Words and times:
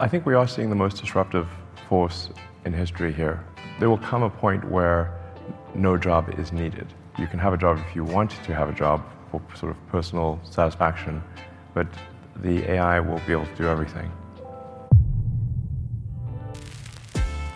I 0.00 0.08
think 0.08 0.26
we 0.26 0.34
are 0.34 0.48
seeing 0.48 0.70
the 0.70 0.76
most 0.76 1.00
disruptive 1.00 1.46
force 1.88 2.30
in 2.64 2.72
history 2.72 3.12
here. 3.12 3.44
There 3.78 3.88
will 3.88 3.98
come 4.10 4.24
a 4.24 4.30
point 4.30 4.68
where 4.68 5.12
no 5.74 5.96
job 5.96 6.28
is 6.36 6.50
needed. 6.50 6.86
You 7.16 7.28
can 7.28 7.38
have 7.38 7.52
a 7.52 7.56
job 7.56 7.78
if 7.78 7.94
you 7.94 8.02
want 8.02 8.30
to 8.44 8.52
have 8.52 8.68
a 8.68 8.74
job 8.74 9.00
for 9.30 9.40
sort 9.54 9.70
of 9.70 9.78
personal 9.90 10.40
satisfaction, 10.42 11.22
but 11.74 11.86
the 12.42 12.68
AI 12.72 12.98
will 12.98 13.20
be 13.26 13.32
able 13.32 13.46
to 13.46 13.62
do 13.62 13.68
everything. 13.68 14.10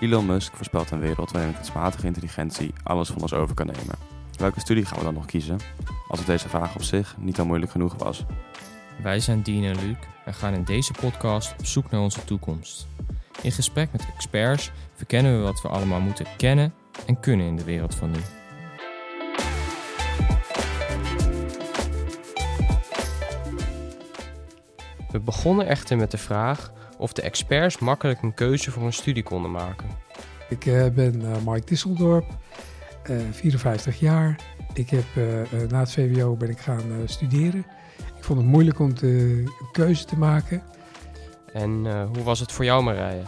Elon 0.00 0.26
Musk 0.26 0.54
voorspelt 0.54 0.90
een 0.90 1.00
wereld 1.00 1.30
waarin 1.30 1.54
kunstmatige 1.54 2.06
intelligentie 2.06 2.72
alles 2.82 3.08
van 3.08 3.22
ons 3.22 3.34
over 3.34 3.54
kan 3.54 3.66
nemen. 3.66 3.94
Welke 4.36 4.60
studie 4.60 4.84
gaan 4.84 4.98
we 4.98 5.04
dan 5.04 5.14
nog 5.14 5.26
kiezen? 5.26 5.58
Als 6.08 6.18
het 6.18 6.28
deze 6.28 6.48
vraag 6.48 6.74
op 6.74 6.82
zich 6.82 7.16
niet 7.18 7.38
al 7.38 7.46
moeilijk 7.46 7.72
genoeg 7.72 7.94
was. 7.96 8.26
Wij 9.02 9.20
zijn 9.20 9.42
Dean 9.42 9.64
en 9.64 9.86
Luc 9.86 9.96
en 10.24 10.34
gaan 10.34 10.54
in 10.54 10.64
deze 10.64 10.92
podcast 10.92 11.54
op 11.58 11.66
zoek 11.66 11.90
naar 11.90 12.00
onze 12.00 12.24
toekomst. 12.24 12.86
In 13.42 13.52
gesprek 13.52 13.92
met 13.92 14.06
experts 14.14 14.70
verkennen 14.94 15.36
we 15.36 15.42
wat 15.42 15.62
we 15.62 15.68
allemaal 15.68 16.00
moeten 16.00 16.26
kennen 16.36 16.74
en 17.06 17.20
kunnen 17.20 17.46
in 17.46 17.56
de 17.56 17.64
wereld 17.64 17.94
van 17.94 18.10
nu. 18.10 18.18
We 25.10 25.20
begonnen 25.20 25.66
echter 25.66 25.96
met 25.96 26.10
de 26.10 26.18
vraag 26.18 26.72
of 26.96 27.12
de 27.12 27.22
experts 27.22 27.78
makkelijk 27.78 28.22
een 28.22 28.34
keuze 28.34 28.70
voor 28.70 28.82
een 28.82 28.92
studie 28.92 29.22
konden 29.22 29.50
maken. 29.50 29.88
Ik 30.48 30.66
uh, 30.66 30.88
ben 30.88 31.20
uh, 31.20 31.36
Mike 31.44 31.66
Disseldorp, 31.66 32.26
54 33.30 34.00
jaar. 34.00 34.40
Ik 34.74 34.90
heb 34.90 35.04
na 35.68 35.78
het 35.78 35.92
VWO 35.92 36.36
ben 36.36 36.50
ik 36.50 36.58
gaan 36.58 36.82
studeren. 37.04 37.66
Ik 38.16 38.24
vond 38.24 38.38
het 38.38 38.48
moeilijk 38.48 38.78
om 38.78 38.92
een 39.00 39.50
keuze 39.72 40.04
te 40.04 40.18
maken. 40.18 40.62
En 41.52 42.04
hoe 42.06 42.22
was 42.22 42.40
het 42.40 42.52
voor 42.52 42.64
jou 42.64 42.82
Marije? 42.82 43.22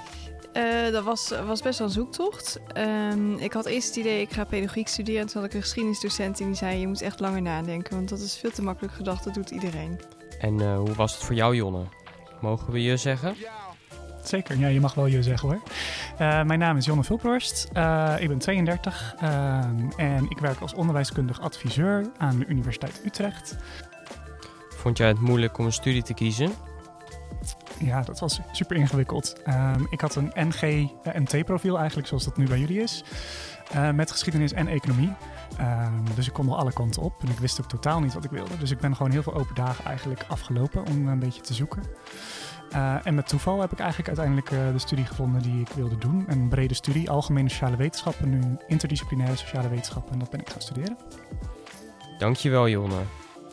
dat 0.91 1.05
was, 1.05 1.33
was 1.47 1.63
best 1.63 1.79
wel 1.79 1.87
een 1.87 1.93
zoektocht. 1.93 2.61
Um, 2.77 3.39
ik 3.39 3.53
had 3.53 3.67
eerst 3.67 3.89
het 3.89 3.97
idee, 3.97 4.21
ik 4.21 4.33
ga 4.33 4.45
pedagogiek 4.45 4.89
studeren. 4.89 5.21
En 5.21 5.27
toen 5.27 5.41
had 5.41 5.51
ik 5.51 5.57
een 5.57 5.63
geschiedenisdocent 5.63 6.41
en 6.41 6.47
die 6.47 6.55
zei, 6.55 6.79
je 6.79 6.87
moet 6.87 7.03
echt 7.03 7.21
langer 7.21 7.43
nadenken. 7.43 7.95
Want 7.95 8.09
dat 8.09 8.21
is 8.21 8.37
veel 8.37 8.51
te 8.51 8.63
makkelijk 8.63 8.95
gedacht, 8.95 9.25
dat 9.25 9.35
doet 9.35 9.51
iedereen. 9.51 10.01
En 10.41 10.77
hoe 10.77 10.95
was 10.95 11.15
het 11.15 11.23
voor 11.23 11.35
jou 11.35 11.57
Jonne? 11.57 11.85
Mogen 12.41 12.73
we 12.73 12.83
je 12.83 12.97
zeggen? 12.97 13.35
Zeker, 14.23 14.59
ja, 14.59 14.67
je 14.67 14.81
mag 14.81 14.95
wel 14.95 15.07
je 15.07 15.23
zeggen 15.23 15.49
hoor. 15.49 15.61
Uh, 16.13 16.43
mijn 16.43 16.59
naam 16.59 16.77
is 16.77 16.85
Jonne 16.85 17.05
Vulphorst. 17.05 17.69
Uh, 17.77 18.15
ik 18.19 18.29
ben 18.29 18.39
32 18.39 19.15
uh, 19.23 19.59
en 19.97 20.27
ik 20.29 20.39
werk 20.39 20.61
als 20.61 20.75
onderwijskundig 20.75 21.41
adviseur 21.41 22.11
aan 22.19 22.39
de 22.39 22.47
Universiteit 22.47 23.01
Utrecht. 23.05 23.57
Vond 24.77 24.99
jij 24.99 25.09
het 25.09 25.21
moeilijk 25.21 25.59
om 25.59 25.65
een 25.65 25.73
studie 25.73 26.03
te 26.03 26.15
kiezen? 26.15 26.51
Ja, 27.79 28.03
dat 28.03 28.21
was 28.21 28.41
super 28.53 28.77
ingewikkeld. 28.77 29.37
Um, 29.49 29.87
ik 29.91 30.01
had 30.01 30.15
een 30.15 30.33
NG-MT-profiel 30.35 31.79
eigenlijk, 31.79 32.09
zoals 32.09 32.25
dat 32.25 32.37
nu 32.37 32.47
bij 32.47 32.59
jullie 32.59 32.81
is, 32.81 33.05
met 33.95 34.11
geschiedenis 34.11 34.53
en 34.53 34.69
economie. 34.69 35.13
Um, 35.61 36.05
dus 36.15 36.27
ik 36.27 36.33
kon 36.33 36.49
er 36.49 36.55
alle 36.55 36.73
kanten 36.73 37.03
op 37.03 37.23
en 37.23 37.29
ik 37.29 37.39
wist 37.39 37.61
ook 37.61 37.69
totaal 37.69 38.01
niet 38.01 38.15
wat 38.15 38.25
ik 38.25 38.31
wilde. 38.31 38.57
Dus 38.59 38.71
ik 38.71 38.79
ben 38.79 38.97
gewoon 38.97 39.13
heel 39.13 39.23
veel 39.23 39.35
open 39.35 39.55
dagen 39.55 39.85
eigenlijk 39.85 40.25
afgelopen 40.29 40.87
om 40.87 41.09
een 41.09 41.19
beetje 41.19 41.41
te 41.41 41.55
zoeken. 41.55 41.83
Uh, 42.75 43.07
en 43.07 43.15
met 43.15 43.29
toeval 43.29 43.61
heb 43.61 43.73
ik 43.73 43.79
eigenlijk 43.79 44.09
uiteindelijk 44.09 44.51
uh, 44.51 44.73
de 44.73 44.79
studie 44.79 45.05
gevonden 45.05 45.43
die 45.43 45.61
ik 45.61 45.69
wilde 45.69 45.99
doen. 45.99 46.25
Een 46.29 46.49
brede 46.49 46.75
studie, 46.75 47.11
algemene 47.11 47.49
sociale 47.49 47.77
wetenschappen, 47.77 48.31
nu 48.31 48.57
interdisciplinaire 48.67 49.37
sociale 49.37 49.69
wetenschappen. 49.69 50.13
En 50.13 50.19
dat 50.19 50.31
ben 50.31 50.41
ik 50.41 50.49
gaan 50.49 50.61
studeren. 50.61 50.97
Dankjewel 52.19 52.69
Jonne. 52.69 53.03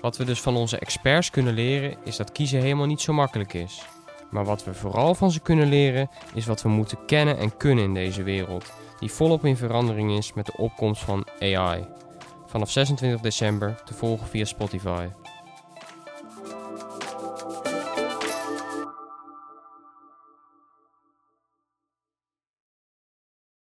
Wat 0.02 0.18
we 0.18 0.26
dus 0.26 0.42
van 0.42 0.56
onze 0.56 0.80
experts 0.80 1.30
kunnen 1.30 1.54
leren 1.54 1.98
is 2.04 2.18
dat 2.18 2.32
kiezen 2.32 2.62
helemaal 2.62 2.86
niet 2.86 3.02
zo 3.02 3.14
makkelijk 3.14 3.54
is. 3.54 3.86
Maar 4.32 4.46
wat 4.46 4.64
we 4.64 4.74
vooral 4.74 5.16
van 5.16 5.32
ze 5.32 5.40
kunnen 5.40 5.68
leren 5.68 6.10
is 6.34 6.46
wat 6.46 6.62
we 6.62 6.70
moeten 6.70 7.06
kennen 7.06 7.38
en 7.38 7.58
kunnen 7.58 7.84
in 7.84 7.94
deze 7.94 8.24
wereld. 8.24 8.74
Die 9.00 9.12
volop 9.12 9.46
in 9.46 9.58
verandering 9.58 10.12
is 10.12 10.34
met 10.34 10.46
de 10.46 10.58
opkomst 10.58 11.04
van 11.04 11.28
AI. 11.40 11.88
Vanaf 12.46 12.72
26 12.72 13.22
december 13.22 13.84
te 13.86 13.94
volgen 13.94 14.28
via 14.28 14.46
Spotify. 14.46 15.08